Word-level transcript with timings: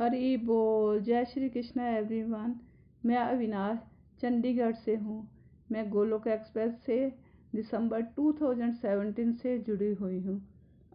हरी 0.00 0.36
बोल। 0.36 1.00
जय 1.00 1.24
श्री 1.24 1.48
कृष्ण 1.48 1.80
एवरीवन 1.80 2.54
मैं 3.06 3.16
अविनाश, 3.16 3.78
चंडीगढ़ 4.20 4.74
से 4.74 4.96
हूँ। 4.96 5.28
मैं 5.72 5.90
गोलोक 5.90 6.26
एक्सप्रेस 6.26 6.74
से 6.86 6.98
दिसंबर 7.54 8.02
2017 8.02 9.32
से 9.32 9.58
जुड़ी 9.58 9.92
हुई 9.94 10.18
हूँ। 10.20 10.48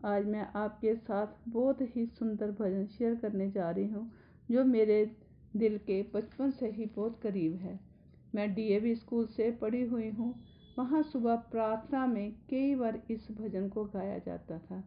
आज 0.06 0.26
मैं 0.26 0.48
आपके 0.56 0.95
साथ 0.95 1.28
बहुत 1.48 1.82
ही 1.82 2.06
सुंदर 2.06 2.52
भजन 2.52 2.86
शेयर 2.86 3.16
करने 3.16 3.52
जा 3.52 3.72
रही 3.72 3.88
हूँ, 3.88 4.12
जो 4.52 4.64
मेरे 4.64 5.12
दिल 5.56 5.78
के 5.78 6.02
बचपन 6.04 6.52
से 6.52 6.70
ही 6.70 6.86
बहुत 6.86 7.20
करीब 7.23 7.56
है। 7.56 7.80
मैं 8.36 8.54
डीएवी 8.54 8.95
स्कूल 8.95 9.26
से 9.26 9.52
पढ़ी 9.52 9.84
हुई 9.86 10.09
हूँ। 10.09 10.34
वहाँ 10.80 11.04
सुबह 11.04 11.36
प्रार्थना 11.36 12.08
में 12.08 12.31
कई 12.50 12.75
बार 12.75 13.02
इस 13.12 13.28
भजन 13.31 13.70
को 13.70 13.86
गाया 13.86 14.18
जाता 14.18 14.59
था। 14.59 14.84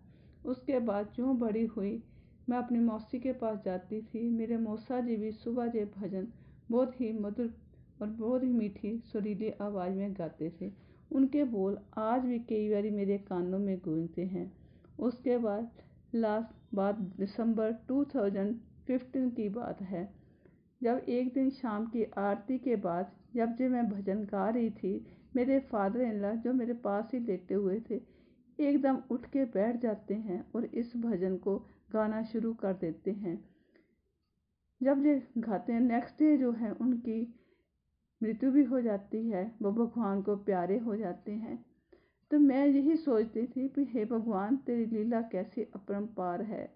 उसके 0.47 0.79
बाद 0.79 1.13
जो 1.17 1.35
बड़ी 1.35 1.67
हुई 1.67 2.03
मैं 2.49 2.59
अपनी 2.59 2.79
मौसी 2.79 3.21
के 3.21 3.33
पास 3.33 3.63
जाती 3.65 4.03
थी। 4.03 4.31
मेरे 4.31 4.57
मौसा 4.57 5.01
जी 5.01 5.17
भी 5.17 5.33
सुबह 5.33 5.67
जे 5.67 5.91
भजन 5.99 6.29
बहुत 6.71 7.01
ही 7.01 7.13
मधुर 7.13 7.55
और 8.03 8.09
बहुत 8.09 8.43
ही 8.43 8.49
मीठी, 8.49 8.99
सुरीली 8.99 9.51
आवाज़ 9.51 9.93
में 9.93 10.13
गाते 10.13 10.53
थे। 10.61 10.73
उनके 11.13 11.45
बोल 11.45 11.79
आज 11.99 12.23
भी 12.23 12.39
कई 12.39 12.69
बार 12.69 12.83
मेरे 12.83 13.19
कानों 13.19 13.59
में 13.59 13.79
गूंजते 13.79 14.25
हैं। 14.25 14.53
उसके 14.99 15.39
बाद, 15.39 15.71
लास्ट 16.15 16.75
बात 16.75 16.95
दिसंबर 16.95 17.73
2015 17.73 19.31
की 19.31 19.49
बात 19.49 19.83
है। 19.83 20.15
जब 20.83 21.03
एक 21.09 21.35
दिन 21.35 21.51
शाम 21.51 21.87
की 21.87 22.05
आरती 22.05 22.59
के 22.59 22.77
बाद, 22.77 23.13
जब 23.35 23.57
जब 23.57 23.65
मैं 23.65 23.89
भजन 23.89 24.25
गा 24.25 24.49
रही 24.49 24.71
थी, 24.71 25.07
मेरे 25.37 25.61
फादर 25.61 26.01
इन 26.01 26.37
जो 26.37 26.53
मेरे 26.53 26.73
पास 26.73 27.11
ही 27.15 27.21
लेटे 27.21 27.55
हुए 27.55 27.83
थे, 27.91 28.01
एकदम 28.61 28.99
उठ 29.11 29.27
के 29.27 29.45
बैठ 29.45 29.77
जाते 29.77 30.15
हैं 30.15 30.47
और 30.55 30.65
इस 30.65 30.97
भजन 30.97 31.37
को 31.37 31.67
गाना 31.95 32.23
शुरू 32.23 32.55
कर 32.55 32.73
देते 32.73 33.11
हैं। 33.11 33.45
जब 34.83 35.07
ये 35.07 35.29
गाते 35.39 35.73
हैं 35.73 35.81
नेक्स्ट 35.81 36.19
डे 36.19 36.37
जो 36.37 36.53
है, 36.53 36.73
उनकी 36.73 37.35
मृत्यु 38.23 38.51
भी 38.51 38.65
हो 38.65 38.81
जाती 38.81 39.29
है, 39.29 39.53
वो 39.63 39.73
भगवान 39.73 40.23
को 40.23 40.37
प्यारे 40.37 40.79
हो 40.79 40.97
जाते 40.97 41.33
हैं। 41.33 41.67
तो 42.31 42.39
मैं 42.39 42.67
यही 42.67 42.97
सोचती 42.97 43.47
थी 43.47 43.69
कि 43.69 43.85
हे 43.85 44.05
भगवान, 44.05 44.57
तेरी 44.57 44.87
लीला 44.87 45.23
कैसी 45.23 45.63
अपरम्पार 45.63 46.43
है? 46.43 46.75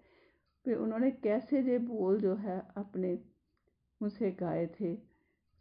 फिर 0.65 0.77
उन्होंने 0.77 1.11
कैसे 1.11 1.61
ये 1.61 1.79
बोल 1.79 2.19
जो 2.19 2.35
है, 2.35 2.67
अपने 2.77 3.19
मुझसे 4.01 4.31
गाए 4.31 4.67
थे? 4.67 4.95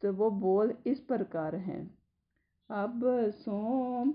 तो 0.03 0.13
वो 0.13 0.31
बोल 0.31 0.75
इस 0.87 1.01
प्रकार 1.01 1.57
हैं। 1.57 1.99
अब 2.71 3.03
सौंप 3.31 4.08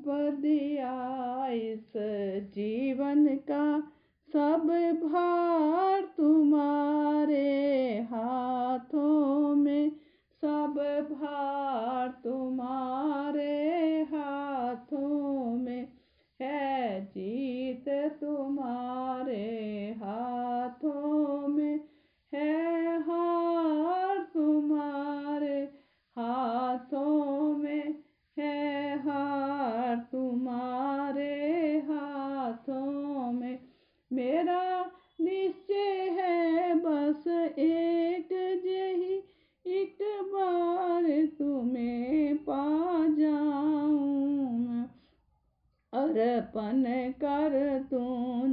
अर्पण 46.56 47.12
कर 47.12 47.80
तू 47.92 48.00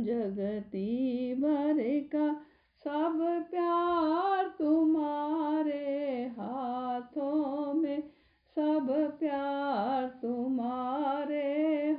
जगती 0.05 1.35
भर 1.35 1.79
का। 2.13 2.33
सब 2.85 3.19
प्यार 3.51 4.47
तुम्हारे 4.59 5.87
हाथों 6.39 7.75
में, 7.75 8.03
सब 8.57 8.87
प्यार 9.21 10.07
तुम्हारे 10.23 11.43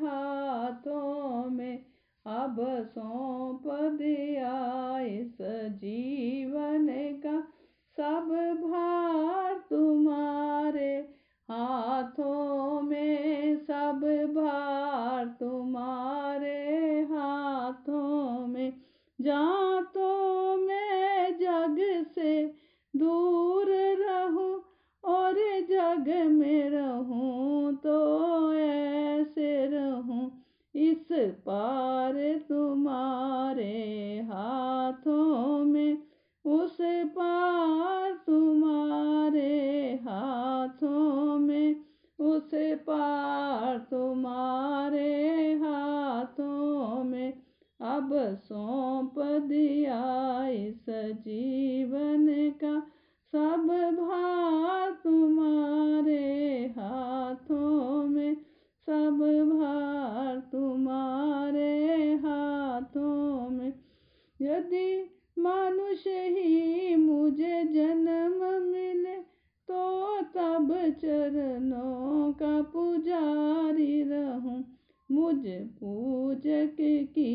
हाथों 0.02 1.50
में। 1.50 1.86
अब 2.26 2.56
सौंप 2.96 3.64
दिया 4.00 5.00
इस 5.00 5.38
जीवन 5.82 6.88
का, 7.26 7.42
सब 7.98 8.30
भार 8.64 8.91
जीवन 51.28 52.26
का 52.62 52.80
सब 53.32 53.68
भार 54.00 54.92
तुम्हारे 55.04 56.26
हाथों 56.78 58.04
में, 58.08 58.36
सब 58.86 59.20
भार 59.54 60.40
तुम्हारे 60.52 62.14
हाथों 62.14 63.50
में। 63.50 63.74
यदि 64.42 64.90
मनुष्य 65.40 66.28
ही 66.30 66.96
मुझे 66.96 67.64
जन्म 67.64 68.62
मिले 68.72 69.16
तो 69.68 70.22
तब 70.22 70.74
चरणों 71.02 72.34
का 72.34 72.62
पुजारी 72.62 74.02
रहूँ। 74.04 74.64
मुझ 75.12 75.46
पूजक 75.80 76.78
की 77.16 77.32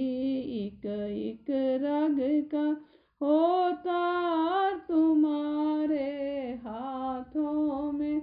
एक 0.67 0.87
एक 0.87 1.47
रग 1.83 2.19
का 2.55 2.67
होता 3.23 4.73
तुम्हारे 4.73 6.09
हाथों 6.65 7.93
में, 7.93 8.19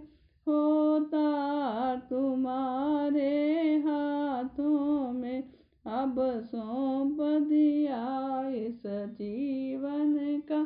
होता 0.47 1.95
तुम्हारे 1.95 3.31
हाथों 3.77 5.13
में। 5.13 5.43
अब 5.85 6.15
सौंप 6.45 7.17
दिया 7.21 8.03
इस 8.49 8.83
जीवन 8.87 10.41
का, 10.49 10.63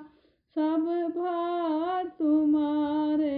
सब 0.56 1.14
भार 1.18 2.06
तुम्हारे 2.20 3.38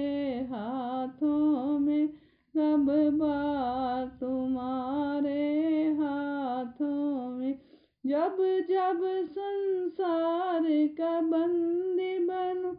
हाथों 0.51 1.79
में। 1.79 2.07
सब 2.53 2.85
बार 3.13 4.05
तुम्हारे 4.19 5.83
हाथों 5.99 7.29
में, 7.29 7.59
जब 8.05 8.37
जब 8.69 8.99
संसार 9.89 10.63
का 10.69 11.21
बंदी 11.21 12.19
बनू, 12.19 12.71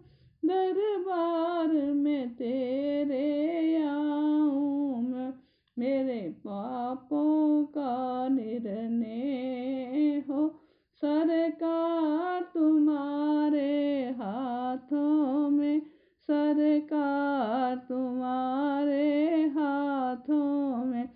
दरबार 0.49 1.69
में 1.93 2.35
तेरे 2.35 3.77
आऊँ 3.83 5.03
मैं। 5.03 5.35
मेरे 5.79 6.21
पापों 6.21 7.65
का 7.65 8.29
निर्णय 8.29 10.25
हो, 10.29 10.49
सरकार 10.95 12.43
तुम्हारे 12.43 14.03
हाथों 14.11 15.51
में। 15.51 15.81
सरकार 16.21 17.77
तुम्हारे 17.77 19.29
हाथों 19.43 20.85
में। 20.85 21.09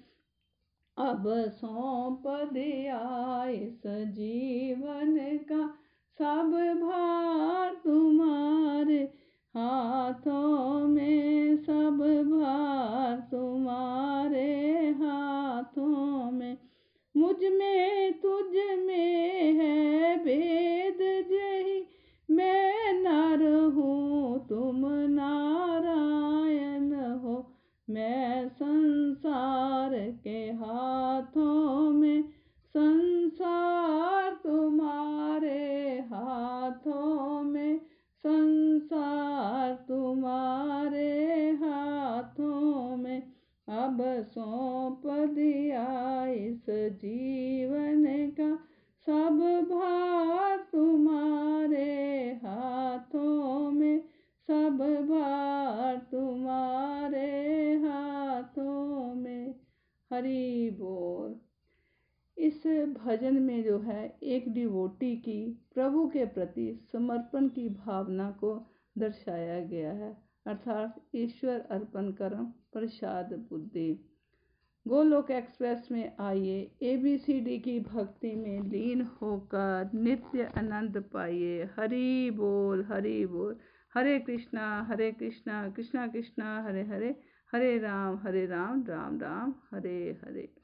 अब 0.98 1.24
सौंप 1.48 2.22
दिया 2.26 3.44
इस 3.48 3.82
जीवन 3.86 5.38
का 5.52 5.74
सब 6.24 6.52
भार 6.80 7.74
तुम्हारे 7.84 9.00
हाथों 9.54 10.88
में 10.88 11.56
सब 11.56 11.98
भार 12.28 12.43
भजन 62.94 63.42
में 63.42 63.64
जो 63.64 63.78
है, 63.78 64.18
एक 64.22 64.52
डिवोटी 64.52 65.16
की, 65.16 65.68
प्रभु 65.74 66.08
के 66.08 66.24
प्रति 66.24 66.88
समर्पण 66.92 67.48
की 67.48 67.68
भावना 67.68 68.30
को 68.30 68.66
दर्शाया 68.98 69.64
गया 69.64 69.92
है। 69.92 70.18
अर्थात 70.46 71.00
ईश्वर 71.14 71.60
अर्पण 71.60 72.12
कर्म, 72.12 72.44
प्रसाद 72.44 73.46
बुद्धि। 73.50 74.10
गोलोक 74.88 75.30
एक्सप्रेस 75.30 75.88
में 75.92 76.16
आइए। 76.20 76.70
ए 76.82 76.96
बी 76.96 77.18
सी 77.18 77.40
डी 77.40 77.58
की 77.58 77.80
भक्ति 77.80 78.34
में 78.34 78.60
लीन 78.60 79.02
होकर 79.02 79.90
नित्य 79.94 80.44
आनंद 80.44 81.04
पाइए। 81.12 81.62
हरि 81.64 82.30
बोल 82.30 82.84
हरि 82.84 83.26
बोल। 83.26 83.56
हरे 83.94 84.18
कृष्णा 84.18 84.82
हरे 84.82 85.12
कृष्णा 85.12 85.70
कृष्णा 85.70 86.06
कृष्णा, 86.06 86.62
हरे 86.62 86.82
हरे। 86.82 87.20
हरे 87.52 87.78
राम 87.78 88.16
हरे 88.16 88.46
राम 88.46 88.84
राम 88.88 89.20
राम, 89.20 89.54
हरे 89.70 90.20
हरे। 90.24 90.63